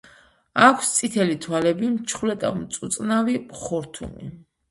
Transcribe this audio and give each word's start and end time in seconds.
აქვს 0.67 0.87
წითელი 0.99 1.35
თვალები, 1.43 1.91
მჩხვლეტავ-მწუწნავი 1.97 3.37
ხორთუმი. 3.59 4.35